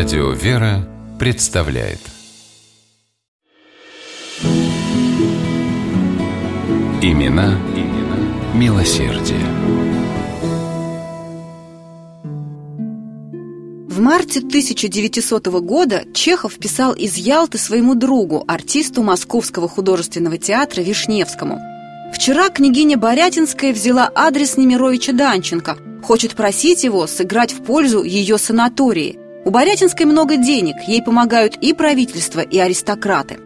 [0.00, 1.98] Радио «Вера» представляет
[7.02, 8.16] Имена, имена
[8.54, 9.44] милосердие.
[13.90, 21.60] В марте 1900 года Чехов писал из Ялты своему другу, артисту Московского художественного театра Вишневскому.
[22.14, 29.19] «Вчера княгиня Борятинская взяла адрес Немировича Данченко, хочет просить его сыграть в пользу ее санатории.
[29.44, 33.38] У Борятинской много денег, ей помогают и правительство, и аристократы».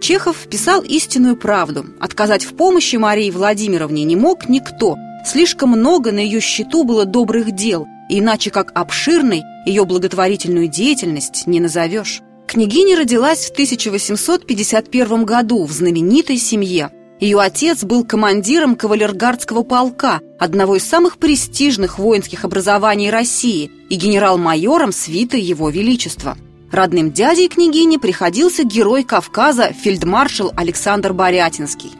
[0.00, 1.86] Чехов писал истинную правду.
[2.00, 4.96] Отказать в помощи Марии Владимировне не мог никто.
[5.24, 11.60] Слишком много на ее счету было добрых дел, иначе как обширной ее благотворительную деятельность не
[11.60, 12.20] назовешь.
[12.48, 16.90] Княгиня родилась в 1851 году в знаменитой семье.
[17.22, 24.90] Ее отец был командиром кавалергардского полка, одного из самых престижных воинских образований России, и генерал-майором
[24.90, 26.36] свиты Его Величества.
[26.72, 31.92] Родным дядей княгини приходился герой Кавказа фельдмаршал Александр Борятинский.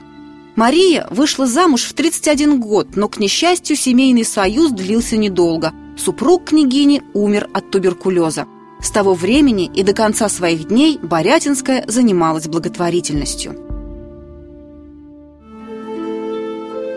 [0.57, 5.73] Мария вышла замуж в 31 год, но, к несчастью, семейный союз длился недолго.
[5.97, 8.47] Супруг княгини умер от туберкулеза.
[8.81, 13.72] С того времени и до конца своих дней Борятинская занималась благотворительностью.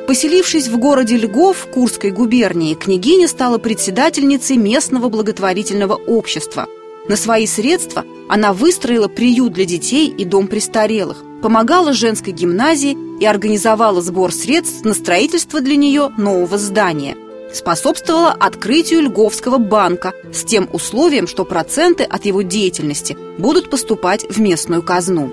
[0.07, 6.67] Поселившись в городе Льгов Курской губернии, княгиня стала председательницей местного благотворительного общества–
[7.07, 13.25] на свои средства она выстроила приют для детей и дом престарелых, помогала женской гимназии и
[13.25, 17.15] организовала сбор средств на строительство для нее нового здания.
[17.53, 24.41] Способствовала открытию Льговского банка с тем условием, что проценты от его деятельности будут поступать в
[24.41, 25.31] местную казну.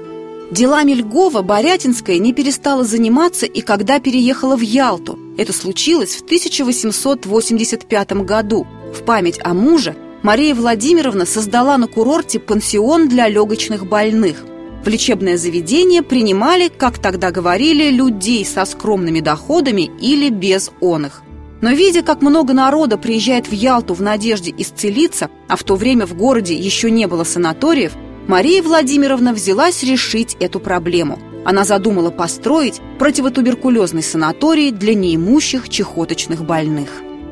[0.53, 5.19] Делами Льгова Борятинская не перестала заниматься и когда переехала в Ялту.
[5.39, 13.09] Это случилось в 1885 году в память о муже Мария Владимировна создала на курорте пансион
[13.09, 14.45] для легочных больных.
[14.85, 21.23] В лечебное заведение принимали, как тогда говорили, людей со скромными доходами или без оных.
[21.63, 26.05] Но видя, как много народа приезжает в Ялту в надежде исцелиться, а в то время
[26.07, 27.93] в городе еще не было санаториев,
[28.29, 31.19] Мария Владимировна взялась решить эту проблему.
[31.45, 36.89] Она задумала построить противотуберкулезный санаторий для неимущих чехоточных больных.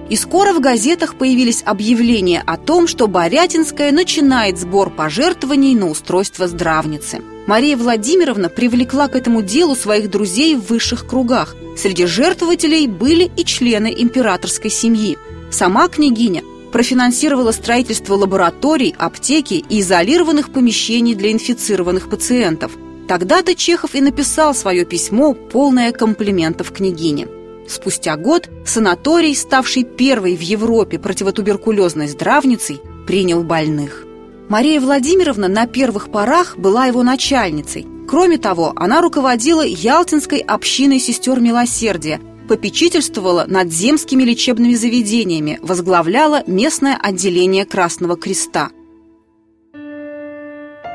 [0.09, 6.49] И скоро в газетах появились объявления о том, что Борятинская начинает сбор пожертвований на устройство
[6.49, 7.23] здравницы.
[7.47, 11.55] Мария Владимировна привлекла к этому делу своих друзей в высших кругах.
[11.77, 15.17] Среди жертвователей были и члены императорской семьи.
[15.53, 16.43] Сама княгиня
[16.73, 22.73] профинансировала строительство лабораторий, аптеки и изолированных помещений для инфицированных пациентов.
[23.09, 27.29] Тогда-то Чехов и написал свое письмо, полное комплиментов княгине.
[27.69, 34.05] Спустя год санаторий, ставший первой в Европе противотуберкулезной здравницей, принял больных.
[34.49, 37.87] Мария Владимировна на первых порах была его начальницей.
[38.09, 46.99] Кроме того, она руководила Ялтинской общиной сестер милосердия, попечительствовала над земскими лечебными заведениями, возглавляла местное
[47.01, 48.71] отделение Красного Креста–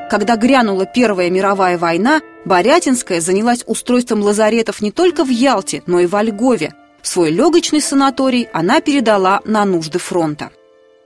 [0.09, 6.05] когда грянула Первая мировая война, Борятинская занялась устройством лазаретов не только в Ялте, но и
[6.05, 6.73] во Льгове.
[7.01, 10.51] Свой легочный санаторий она передала на нужды фронта.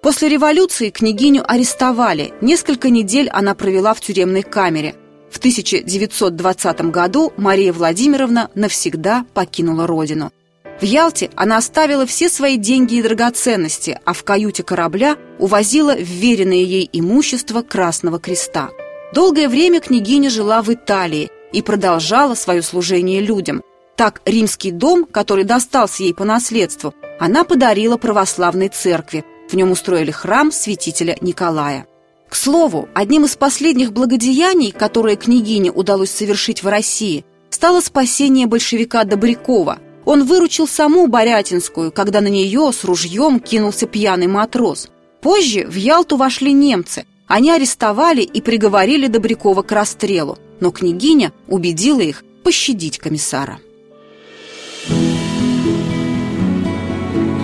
[0.02, 2.34] После революции княгиню арестовали.
[2.42, 4.96] Несколько недель она провела в тюремной камере.
[5.32, 10.32] В 1920 году Мария Владимировна навсегда покинула родину.
[10.80, 16.58] В Ялте она оставила все свои деньги и драгоценности, а в каюте корабля увозила вверенное
[16.58, 18.70] ей имущество Красного Креста–
[19.12, 23.64] Долгое время княгиня жила в Италии и продолжала свое служение людям.
[23.96, 29.26] Так римский дом, который достался ей по наследству, она подарила православной церкви.
[29.50, 31.88] В нем устроили храм святителя Николая.
[32.30, 39.04] К слову, одним из последних благодеяний, которые княгине удалось совершить в России, стало спасение большевика
[39.06, 39.80] Добрякова.
[40.06, 44.90] Он выручил саму Борятинскую, когда на нее с ружьем кинулся пьяный матрос.
[45.22, 52.02] Позже в Ялту вошли немцы– они арестовали и приговорили Добрякова к расстрелу, но княгиня убедила
[52.02, 53.60] их пощадить комиссара.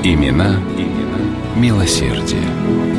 [0.03, 1.19] Имена, имена
[1.55, 2.94] милосердие.